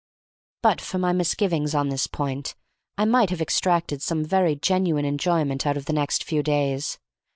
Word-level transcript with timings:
But 0.63 0.81
for 0.81 0.97
my 0.97 1.13
misgivings 1.13 1.75
upon 1.75 1.89
this 1.89 2.07
point 2.07 2.55
I 2.97 3.05
might 3.05 3.29
have 3.29 3.39
extracted 3.39 4.01
some 4.01 4.25
very 4.25 4.55
genuine 4.55 5.05
enjoyment 5.05 5.67
out 5.67 5.77
of 5.77 5.85
the 5.85 5.93
next 5.93 6.23
few 6.23 6.41
days. 6.41 6.97